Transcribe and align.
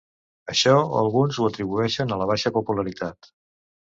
Això 0.51 0.71
alguns 1.01 1.37
ho 1.43 1.49
atribueixen 1.49 2.13
a 2.15 2.17
la 2.21 2.27
baixa 2.31 2.53
popularitat. 2.57 3.31